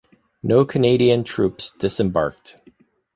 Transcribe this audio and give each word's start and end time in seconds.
No 0.41 0.65
Canadian 0.65 1.23
troops 1.23 1.69
disembarked. 1.69 2.57